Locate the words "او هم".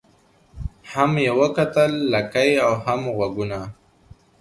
2.65-3.01